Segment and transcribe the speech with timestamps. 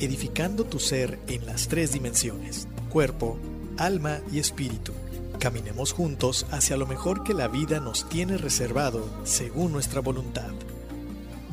[0.00, 3.36] edificando tu ser en las tres dimensiones, cuerpo,
[3.76, 4.92] alma y espíritu.
[5.38, 10.52] Caminemos juntos hacia lo mejor que la vida nos tiene reservado según nuestra voluntad.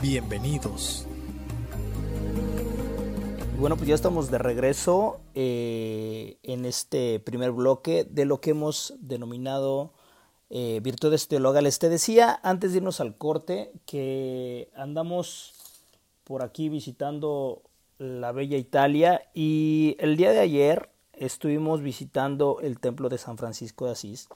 [0.02, 1.06] Bienvenidos.
[3.60, 8.94] Bueno, pues ya estamos de regreso eh, en este primer bloque de lo que hemos
[9.00, 9.92] denominado
[10.50, 11.80] eh, virtudes teologales.
[11.80, 15.54] Te decía antes de irnos al corte que andamos
[16.23, 17.67] por aquí visitando
[17.98, 23.86] la bella Italia y el día de ayer estuvimos visitando el templo de San Francisco
[23.86, 24.30] de Asís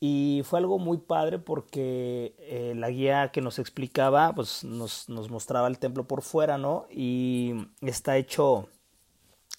[0.00, 5.30] y fue algo muy padre porque eh, la guía que nos explicaba pues nos, nos,
[5.30, 6.86] mostraba el templo por fuera, ¿no?
[6.90, 8.68] Y está hecho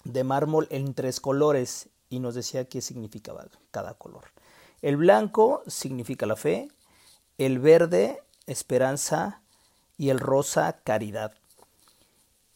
[0.04, 4.26] de mármol en tres colores y nos decía qué significaba cada color.
[4.82, 6.68] El blanco significa la fe,
[7.38, 9.42] el verde esperanza
[9.98, 11.32] y el rosa caridad.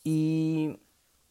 [0.04, 0.78] Y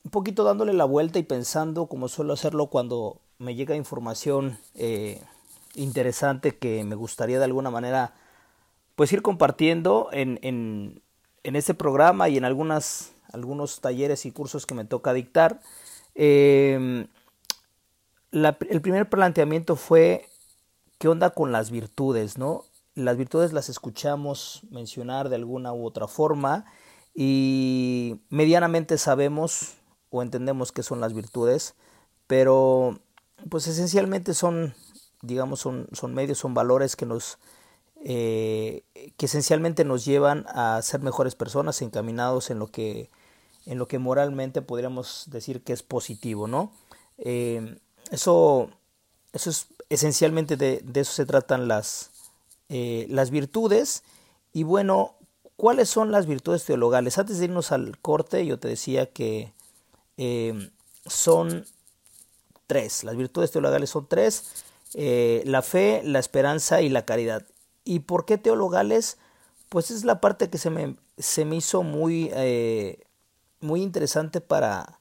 [0.03, 5.21] un poquito dándole la vuelta y pensando como suelo hacerlo cuando me llega información eh,
[5.75, 8.13] interesante que me gustaría de alguna manera
[8.95, 11.01] pues ir compartiendo en, en,
[11.43, 15.61] en este programa y en algunas, algunos talleres y cursos que me toca dictar.
[16.15, 17.07] Eh,
[18.31, 20.27] el primer planteamiento fue
[20.97, 22.65] qué onda con las virtudes, ¿no?
[22.93, 26.65] Las virtudes las escuchamos mencionar de alguna u otra forma
[27.21, 29.73] y medianamente sabemos
[30.09, 31.75] o entendemos qué son las virtudes,
[32.27, 32.97] pero
[33.49, 34.73] pues esencialmente son,
[35.21, 37.37] digamos, son, son medios, son valores que nos,
[38.05, 38.85] eh,
[39.17, 43.09] que esencialmente nos llevan a ser mejores personas encaminados en lo que,
[43.65, 46.71] en lo que moralmente podríamos decir que es positivo, ¿no?
[47.17, 47.79] Eh,
[48.11, 48.69] eso,
[49.33, 52.11] eso es esencialmente de, eso se tratan las,
[52.69, 54.03] eh, las virtudes.
[54.53, 55.15] Y bueno,
[55.59, 57.17] ¿cuáles son las virtudes teologales?
[57.17, 59.53] Antes de irnos al corte, yo te decía que
[60.15, 60.71] eh,
[61.05, 61.65] son
[62.65, 63.03] tres.
[63.03, 64.63] Las virtudes teologales son tres.
[64.93, 67.45] Eh, la fe, la esperanza y la caridad.
[67.83, 69.17] ¿Y por qué teologales?
[69.67, 72.31] Pues es la parte que se me, se me hizo muy,
[73.59, 74.99] muy interesante para,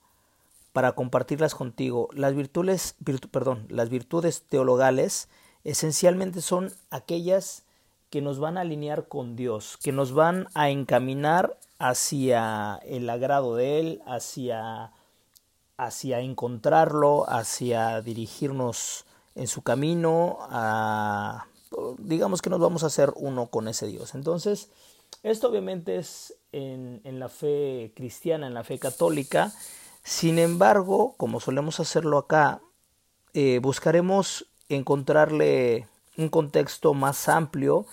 [0.72, 2.08] para compartirlas contigo.
[2.12, 2.96] Las virtudes,
[3.30, 5.28] perdón, las virtudes teologales
[5.62, 7.64] esencialmente son aquellas
[8.10, 13.54] que nos van a alinear con Dios, que nos van a encaminar hacia el agrado
[13.54, 14.92] de Él, hacia,
[15.76, 19.04] hacia encontrarlo, hacia dirigirnos
[19.34, 21.46] en su camino, a,
[21.98, 24.14] digamos que nos vamos a hacer uno con ese Dios.
[24.14, 24.70] Entonces,
[25.22, 29.52] esto obviamente es en, la fe cristiana, en la fe católica,
[30.02, 32.60] sin embargo, como solemos hacerlo acá,
[33.34, 35.86] eh, buscaremos encontrarle
[36.18, 37.86] un contexto más amplio,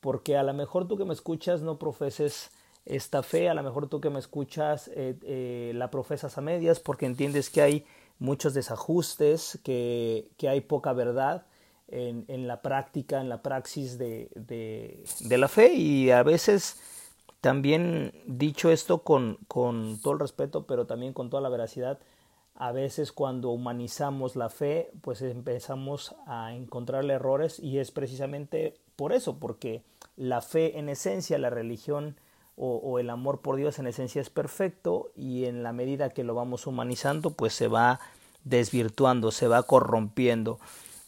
[0.00, 2.50] porque a lo mejor tú que me escuchas no profeses
[2.84, 6.78] esta fe, a lo mejor tú que me escuchas eh, eh, la profesas a medias,
[6.78, 7.84] porque entiendes que hay
[8.18, 11.46] muchos desajustes, que, que hay poca verdad
[11.88, 16.78] en, en, la práctica, en la praxis de, de, la fe, y a veces
[17.40, 21.98] también dicho esto con, con todo el respeto, pero también con toda la veracidad,
[22.60, 29.14] a veces cuando humanizamos la fe, pues empezamos a encontrarle errores y es precisamente por
[29.14, 29.82] eso, porque
[30.14, 32.16] la fe en esencia, la religión
[32.56, 36.34] o, el amor por Dios en esencia es perfecto y en la medida que lo
[36.34, 37.98] vamos humanizando, pues se va
[38.44, 40.60] desvirtuando, se va corrompiendo.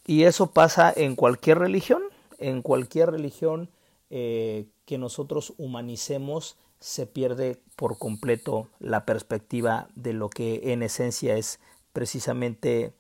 [0.07, 2.01] Y eso pasa en cualquier religión,
[2.39, 3.69] en cualquier religión
[4.09, 11.37] eh, que nosotros humanicemos se pierde por completo la perspectiva de lo que en esencia
[11.37, 11.61] es
[11.93, 12.93] precisamente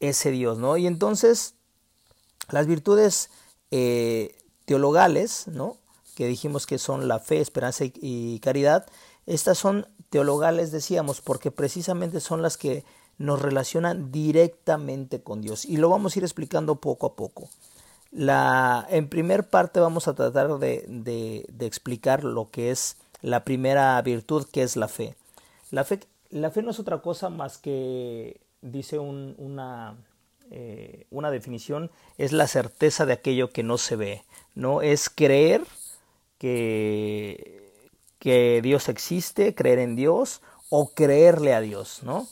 [0.00, 0.76] ese Dios, ¿no?
[0.76, 1.54] Y entonces
[2.50, 3.30] las virtudes
[3.70, 4.34] eh,
[4.64, 5.76] teologales, ¿no?
[6.16, 8.86] Que dijimos que son la fe, esperanza y caridad,
[9.26, 12.84] estas son teologales, decíamos, porque precisamente son las que
[13.18, 15.64] nos relacionan directamente con Dios.
[15.64, 17.48] Y lo vamos a ir explicando poco a poco.
[18.14, 24.00] La, en primer parte vamos a tratar de, de, explicar lo que es la primera
[24.02, 25.16] virtud, que es la fe.
[25.70, 29.96] La fe, la fe no es otra cosa más que, dice un, una,
[30.50, 34.22] eh, una definición, es la certeza de aquello que no se ve,
[34.54, 34.82] ¿no?
[34.82, 35.62] Es creer
[36.38, 42.26] que, que Dios existe, creer en Dios, o creerle a Dios, ¿no?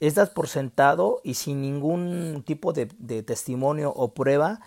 [0.00, 2.86] Estás por sentado y sin ningún tipo de,
[3.22, 4.60] testimonio o prueba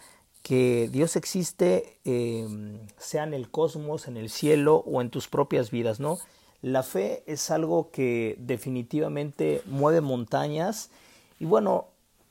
[0.46, 5.72] que Dios existe, em, sea en el cosmos, en el cielo o en tus propias
[5.72, 6.20] vidas, ¿no?
[6.62, 10.92] La fe es algo que definitivamente mueve montañas
[11.40, 11.88] y bueno,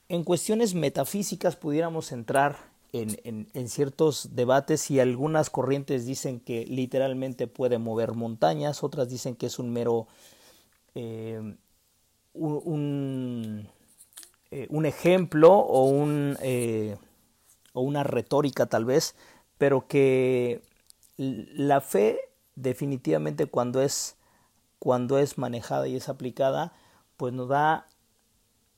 [0.09, 2.57] en cuestiones metafísicas pudiéramos entrar
[2.93, 9.35] en, en, ciertos debates y algunas corrientes dicen que literalmente puede mover montañas, otras dicen
[9.35, 10.07] que es un mero
[10.95, 11.57] eh,
[12.35, 13.69] un,
[14.53, 16.97] eh, un, ejemplo o, un, eh,
[17.75, 19.15] o una retórica tal vez,
[19.59, 20.63] pero que
[21.19, 22.19] la fe
[22.57, 24.17] definitivamente cuando es
[24.79, 26.73] cuando es manejada y es aplicada,
[27.17, 27.87] pues nos da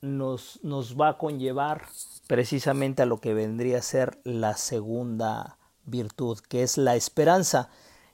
[0.01, 1.85] nos, nos va a conllevar
[2.27, 7.69] precisamente a lo que vendría a ser la segunda virtud, que es la esperanza.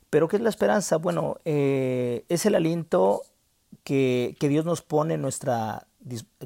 [0.09, 0.97] Pero ¿qué es la esperanza?
[0.97, 3.21] Bueno, eh, es el aliento
[3.83, 5.88] que, que, Dios nos pone nuestra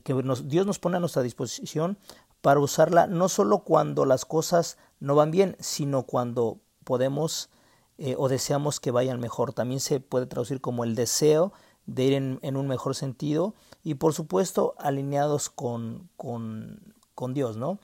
[0.03, 0.13] que
[0.45, 1.97] Dios nos pone a nuestra disposición
[2.41, 7.49] para usarla no solo cuando las cosas no van bien, sino cuando podemos
[7.97, 9.53] eh, o deseamos que vayan mejor.
[9.53, 11.53] También se puede traducir como el deseo
[11.85, 17.79] de ir en, un mejor sentido y por supuesto alineados con, con, con Dios, ¿no?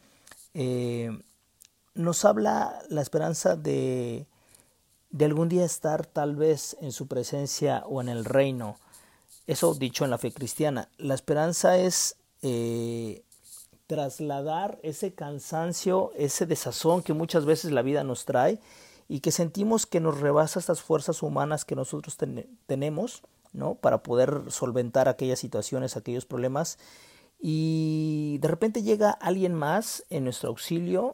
[0.53, 1.09] Eh,
[1.95, 4.27] nos habla la esperanza de,
[5.09, 8.77] de algún día estar tal vez en su presencia o en el reino.
[9.47, 10.89] Eso dicho en la fe cristiana.
[10.97, 13.23] La esperanza es eh,
[13.93, 18.59] trasladar ese cansancio, ese desazón que muchas veces la vida nos trae
[19.07, 22.17] y que sentimos que nos rebasa estas fuerzas humanas que nosotros
[22.65, 23.75] tenemos, ¿no?
[23.75, 26.79] Para poder solventar aquellas situaciones, aquellos problemas
[27.39, 31.13] y de repente llega alguien más en nuestro auxilio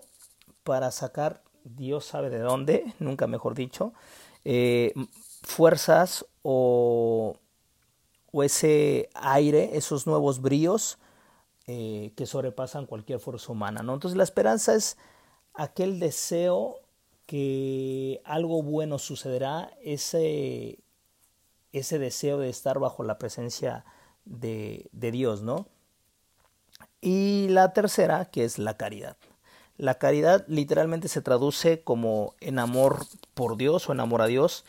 [0.63, 3.91] para sacar, Dios sabe de dónde, nunca mejor dicho,
[4.45, 4.93] eh,
[5.43, 7.35] fuerzas o,
[8.31, 10.97] o, ese aire, esos nuevos bríos
[11.71, 13.83] eh, que sobrepasan cualquier fuerza humana.
[13.83, 13.93] ¿no?
[13.93, 14.97] Entonces la esperanza es
[15.53, 16.79] aquel deseo
[17.27, 20.79] que algo bueno sucederá, ese,
[21.71, 23.85] ese deseo de estar bajo la presencia
[24.25, 25.67] de, de Dios, ¿no?
[27.01, 29.15] Y la tercera, que es la caridad.
[29.77, 33.05] La caridad literalmente se traduce como en amor
[33.35, 34.65] por Dios o en amor a Dios.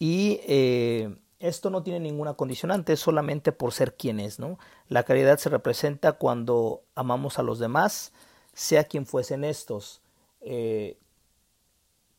[0.00, 4.58] Y eh, esto no tiene ninguna condicionante, es solamente por ser quien es, ¿no?
[4.88, 8.12] La caridad se representa cuando amamos a los demás,
[8.52, 10.02] sea quien fuesen estos.
[10.42, 10.98] Eh,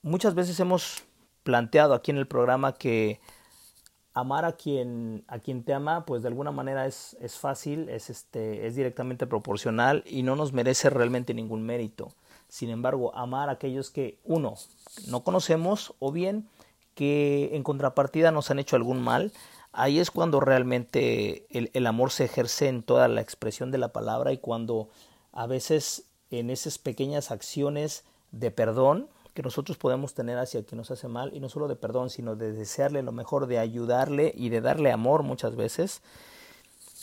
[0.02, 1.04] muchas veces hemos
[1.44, 3.20] planteado aquí en el programa que
[4.14, 8.10] amar a quien, a quien te ama, pues de alguna manera es, es fácil, es,
[8.10, 12.12] este, es directamente proporcional y no nos merece realmente ningún mérito.
[12.50, 14.56] Sin embargo, amar a aquellos que, uno,
[15.08, 16.50] no conocemos o bien
[17.02, 19.32] que en contrapartida nos han hecho algún mal,
[19.72, 24.34] ahí es cuando realmente el, amor se ejerce en toda la expresión de la palabra
[24.34, 24.88] y cuando
[25.32, 30.92] a veces en esas pequeñas acciones de perdón, que nosotros podemos tener hacia quien nos
[30.92, 34.50] hace mal, y no solo de perdón, sino de desearle lo mejor, de ayudarle y
[34.50, 36.04] de darle amor muchas veces,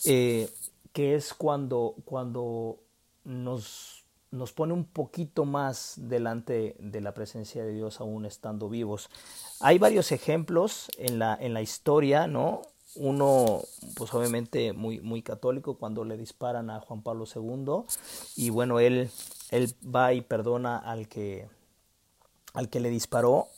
[0.05, 0.49] eh,
[0.93, 2.79] que es cuando, cuando
[3.25, 3.98] nos,
[4.31, 9.09] nos pone un poquito más delante de la presencia de Dios aún estando vivos.
[9.61, 12.63] Hay varios ejemplos en la, en la historia, ¿no?
[12.95, 13.63] Uno,
[13.97, 17.85] pues obviamente muy, muy católico, cuando le disparan a Juan Pablo II,
[18.37, 19.11] y bueno, él,
[19.51, 21.49] él va y perdona al que,
[22.55, 23.49] al que le disparó,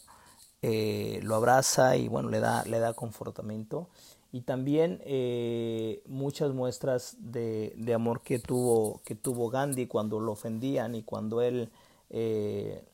[0.63, 3.89] eh, lo abraza y bueno, le da, le da confortamiento.
[4.33, 10.33] Y también eh, muchas muestras de, de, amor que tuvo, que tuvo Gandhi cuando lo
[10.33, 11.71] ofendían y cuando él
[12.11, 12.85] eh,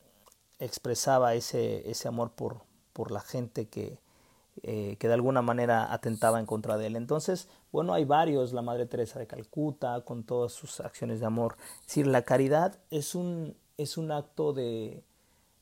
[0.59, 2.61] expresaba ese, ese amor por,
[2.93, 3.99] por la gente que,
[4.63, 6.95] que de alguna manera atentaba en contra de él.
[6.95, 11.55] Entonces, bueno, hay varios, la Madre Teresa de Calcuta, con todas sus acciones de amor.
[11.81, 15.03] Es decir, la caridad es un, es un acto de,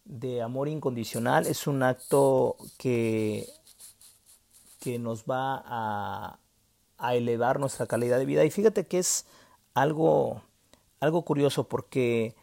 [0.05, 3.47] de amor incondicional, es un acto que,
[4.85, 6.39] que nos va a,
[7.15, 8.45] elevar nuestra calidad de vida.
[8.45, 9.25] Y fíjate que es
[9.73, 10.43] algo,
[10.99, 12.35] algo curioso porque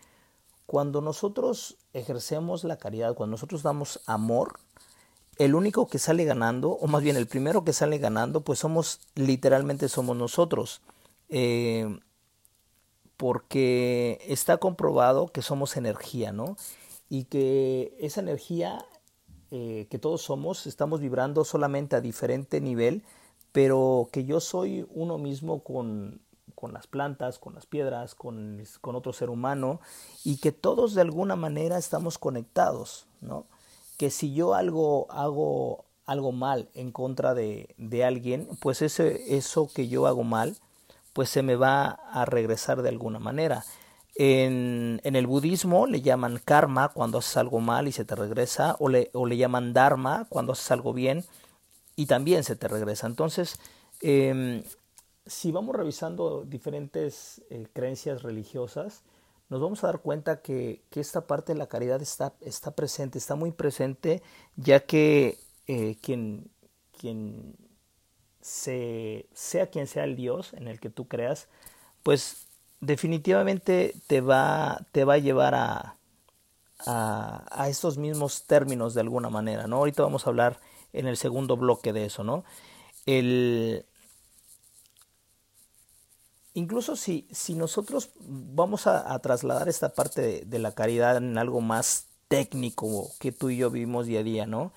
[0.66, 4.58] cuando nosotros ejercemos la caridad, cuando nosotros damos amor,
[5.38, 8.98] el único que sale ganando, o más bien el primero que sale ganando, pues somos
[9.14, 10.82] literalmente somos nosotros.
[11.28, 12.00] Eh,
[13.16, 16.56] porque está comprobado que somos energía, ¿no?
[17.12, 18.86] y que esa energía
[19.54, 23.02] eh, que todos somos estamos vibrando solamente a diferente nivel,
[23.52, 26.22] pero que yo soy uno mismo con,
[26.54, 29.82] con las plantas, con las piedras, con, con, otro ser humano,
[30.24, 33.44] y que todos de alguna manera estamos conectados, ¿no?
[33.98, 39.68] Que si yo algo hago algo mal en contra de, de alguien, pues ese, eso
[39.72, 40.56] que yo hago mal,
[41.12, 43.64] pues se me va a regresar de alguna manera.
[44.14, 48.76] En, en, el budismo le llaman karma cuando haces algo mal y se te regresa,
[48.78, 51.24] o le, o le llaman dharma cuando haces algo bien
[51.96, 53.06] y también se te regresa.
[53.06, 53.58] Entonces,
[54.02, 54.62] eh,
[55.26, 59.02] si vamos revisando diferentes eh, creencias religiosas,
[59.48, 63.18] nos vamos a dar cuenta que, que, esta parte de la caridad está, está presente,
[63.18, 64.22] está muy presente,
[64.56, 66.50] ya que eh, quien,
[66.98, 67.54] quien
[68.40, 71.48] se, sea quien sea el Dios en el que tú creas,
[72.02, 72.46] pues
[72.82, 75.96] definitivamente te va, te va a llevar a,
[76.84, 79.76] a, a, estos mismos términos de alguna manera, ¿no?
[79.76, 80.58] Ahorita vamos a hablar
[80.92, 82.44] en el segundo bloque de eso, ¿no?
[83.06, 83.86] El,
[86.54, 91.60] incluso si, si nosotros vamos a, trasladar esta parte de, de, la caridad en algo
[91.60, 94.72] más técnico que tú y yo vivimos día a día, ¿no?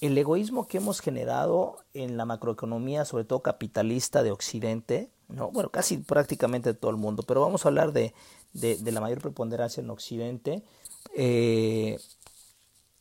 [0.00, 5.70] El egoísmo que hemos generado en la macroeconomía, sobre todo capitalista de Occidente, no, bueno,
[5.70, 8.14] casi prácticamente todo el mundo, pero vamos a hablar de,
[8.52, 10.62] de, la mayor preponderancia en Occidente.
[11.14, 11.98] Eh,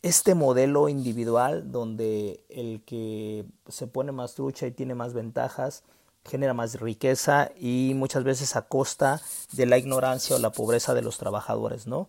[0.02, 5.84] este modelo individual donde el que se pone más trucha y tiene más ventajas
[6.28, 9.22] genera más riqueza y muchas veces a costa
[9.54, 12.08] de la ignorancia o la pobreza de los trabajadores, ¿no?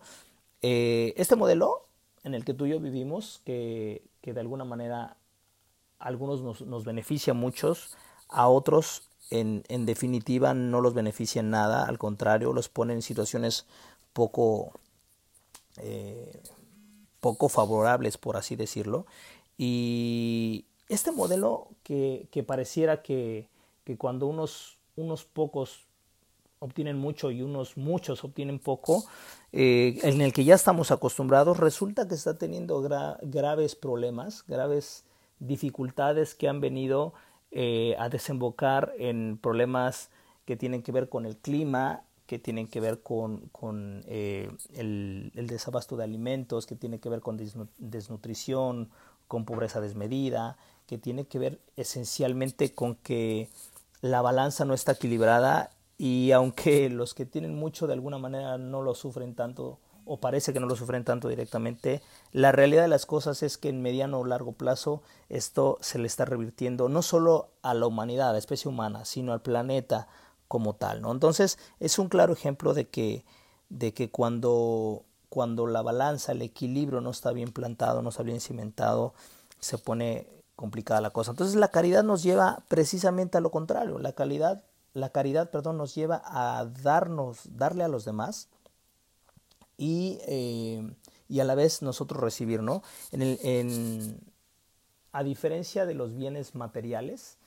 [0.61, 1.85] Eh, este modelo
[2.23, 5.15] en el que tú y yo vivimos, que, que de alguna manera
[5.99, 7.95] a algunos nos, nos beneficia a muchos,
[8.27, 13.01] a otros en, en, definitiva no los beneficia en nada, al contrario, los pone en
[13.01, 13.65] situaciones
[14.13, 14.73] poco,
[15.77, 16.41] eh,
[17.19, 19.05] poco favorables, por así decirlo.
[19.57, 23.47] Y este modelo que, que pareciera que,
[23.83, 25.85] que cuando unos, unos pocos
[26.59, 29.05] obtienen mucho y unos muchos obtienen poco,
[29.53, 35.05] eh, en el que ya estamos acostumbrados, resulta que está teniendo gra graves problemas, graves
[35.39, 37.13] dificultades que han venido
[37.51, 40.09] eh, a desembocar en problemas
[40.45, 45.31] que tienen que ver con el clima, que tienen que ver con, con eh, el,
[45.47, 47.37] desabasto de alimentos, que tiene que ver con
[47.77, 48.89] desnutrición,
[49.27, 53.49] con pobreza desmedida, que tiene que ver esencialmente con que
[54.01, 58.83] la balanza no está equilibrada y aunque los que tienen mucho de alguna manera no
[58.83, 59.79] lo sufren tanto
[60.09, 62.01] o parece que no lo sufren tanto directamente,
[62.31, 66.07] la realidad de las cosas es que en mediano o largo plazo esto se le
[66.07, 70.07] está revirtiendo no solo a la humanidad, a la especie humana, sino al planeta
[70.47, 71.11] como tal, ¿no?
[71.11, 73.23] Entonces, es un claro ejemplo de que
[73.69, 78.41] de que cuando cuando la balanza, el equilibrio no está bien plantado, no está bien
[78.41, 79.13] cimentado,
[79.59, 81.31] se pone complicada la cosa.
[81.31, 84.63] Entonces, la caridad nos lleva precisamente a lo contrario, la calidad
[84.93, 88.49] la caridad, perdón, nos lleva a darnos, darle a los demás
[89.79, 90.93] y, eh,
[91.29, 92.83] y a la vez nosotros recibir, ¿no?
[93.11, 94.17] En el,
[95.13, 97.37] a diferencia de los bienes materiales,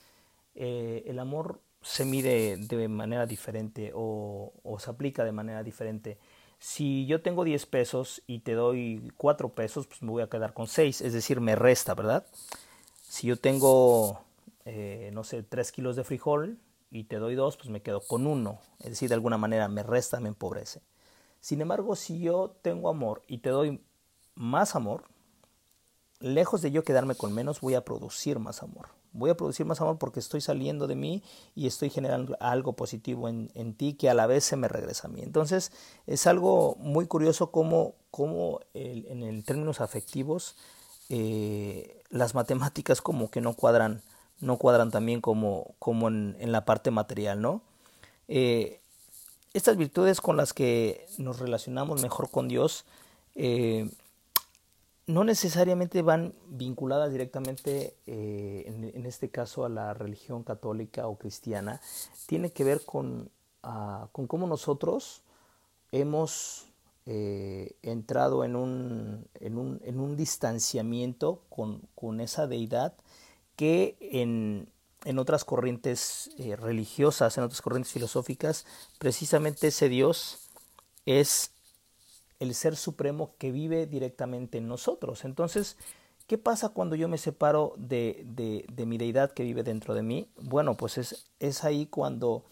[0.54, 6.18] eh, el amor se mide de manera diferente o, se aplica de manera diferente.
[6.58, 10.54] Si yo tengo 10 pesos y te doy 4 pesos, pues me voy a quedar
[10.54, 12.24] con 6, es decir, me resta, ¿verdad?
[13.02, 14.20] Si yo tengo,
[14.64, 16.58] eh, no sé, 3 kilos de frijol
[16.90, 18.60] y te doy dos, pues me quedo con uno.
[18.78, 20.80] Es decir, de alguna manera me resta, me empobrece.
[21.42, 23.82] Sin embargo, si yo tengo amor y te doy
[24.36, 25.06] más amor,
[26.20, 28.90] lejos de yo quedarme con menos, voy a producir más amor.
[29.12, 31.24] Voy a producir más amor porque estoy saliendo de mí
[31.56, 35.08] y estoy generando algo positivo en, en ti que a la vez se me regresa
[35.08, 35.20] a mí.
[35.20, 35.72] Entonces,
[36.06, 40.54] es algo muy curioso cómo, cómo en el términos afectivos
[41.08, 44.00] eh, las matemáticas como que no cuadran
[44.40, 47.62] no cuadran también como, como en, en la parte material, ¿no?
[48.28, 48.81] Eh,
[49.54, 52.84] estas virtudes con las que nos relacionamos mejor con Dios
[53.34, 53.90] eh,
[55.06, 61.80] no necesariamente van vinculadas directamente, eh, en, este caso, a la religión católica o cristiana,
[62.26, 63.30] tiene que ver con,
[63.64, 65.22] uh, con cómo nosotros
[65.90, 66.66] hemos
[67.06, 72.94] eh, entrado en un, en un, en un distanciamiento con, con esa deidad
[73.56, 74.68] que en,
[75.04, 78.66] en otras corrientes eh, religiosas, en otras corrientes filosóficas,
[78.98, 80.48] precisamente ese Dios
[81.06, 81.50] es
[82.38, 85.24] el ser supremo que vive directamente en nosotros.
[85.24, 85.76] Entonces,
[86.26, 90.02] ¿qué pasa cuando yo me separo de, de, de mi deidad que vive dentro de
[90.02, 90.28] mí?
[90.36, 92.44] Bueno, pues es, es ahí cuando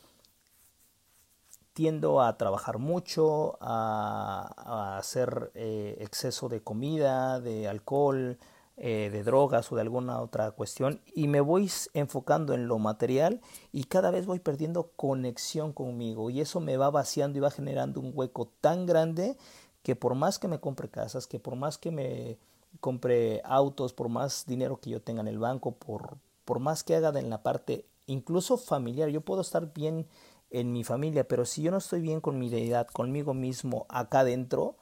[1.73, 8.38] tiendo a trabajar mucho, a, hacer eh, exceso de comida, de alcohol,
[8.83, 13.43] eh, de drogas o de alguna otra cuestión y me voy enfocando en lo material
[13.73, 18.01] y cada vez voy perdiendo conexión conmigo y eso me va vaciando y va generando
[18.01, 19.37] un hueco tan grande
[19.83, 22.39] que por más que me compre casas, que por más que me
[22.81, 26.97] compre autos, por más dinero que yo tenga en el banco, por, por más que
[26.97, 30.07] haga en la parte incluso familiar, yo puedo estar bien
[30.49, 34.21] en mi familia, pero si yo no estoy bien con mi deidad, conmigo mismo acá
[34.21, 34.77] adentro,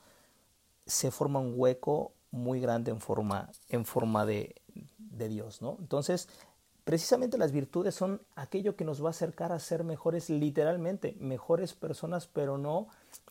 [0.87, 4.55] se forma un hueco muy grande en forma, en forma de,
[4.99, 5.77] de Dios, ¿no?
[5.81, 6.29] Entonces,
[6.85, 11.75] precisamente las virtudes son aquello que nos va a acercar a ser mejores, literalmente, mejores
[11.75, 12.89] personas, pero no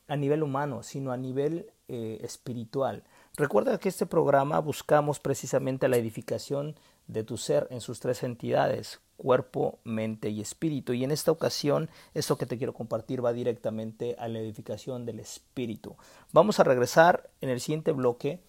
[0.07, 3.03] a nivel humano, sino a nivel eh, espiritual.
[3.35, 6.75] Recuerda que este programa buscamos precisamente la edificación
[7.07, 10.93] de tu ser en sus tres entidades, cuerpo, mente y espíritu.
[10.93, 15.19] Y en esta ocasión, esto que te quiero compartir va directamente a la edificación del
[15.19, 15.95] espíritu.
[16.31, 18.39] Vamos a regresar en el siguiente bloque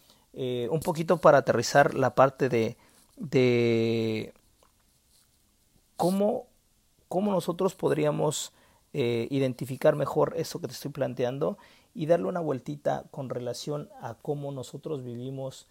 [0.40, 2.76] eh, un poquito para aterrizar la parte de,
[3.16, 4.32] de
[5.96, 6.46] cómo,
[7.08, 8.52] cómo nosotros podríamos
[8.92, 11.58] eh, identificar mejor esto que te estoy planteando
[11.92, 15.66] y darle una vueltita con relación a cómo nosotros vivimos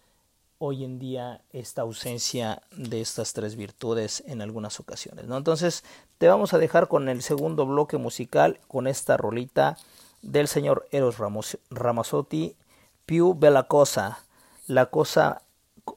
[0.58, 5.24] hoy en día esta ausencia de estas tres virtudes en algunas ocasiones.
[5.24, 5.38] ¿no?
[5.38, 5.82] Entonces
[6.18, 9.78] te vamos a dejar con el segundo bloque musical, con esta rolita
[10.20, 11.16] del señor Eros
[11.70, 12.54] Ramazzotti,
[13.06, 14.26] Più Bella Cosa,
[14.68, 15.42] la cosa,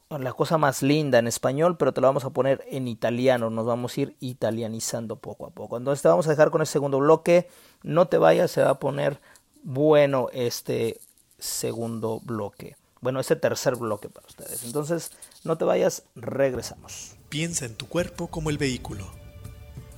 [0.09, 3.65] la cosa más linda en español, pero te lo vamos a poner en italiano, nos
[3.65, 5.77] vamos a ir italianizando poco a poco.
[5.77, 7.47] Entonces te vamos a dejar con el segundo bloque,
[7.83, 9.19] no te vayas, se va a poner
[9.63, 10.99] bueno este
[11.37, 12.75] segundo bloque.
[13.01, 14.63] Bueno, este tercer bloque para ustedes.
[14.63, 15.11] Entonces,
[15.43, 17.15] no te vayas, regresamos.
[17.29, 19.07] Piensa en tu cuerpo como el vehículo,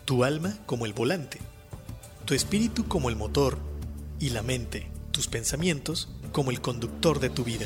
[0.05, 1.39] tu alma como el volante,
[2.23, 3.57] tu espíritu como el motor
[4.19, 7.65] y la mente, tus pensamientos como el conductor de tu vida.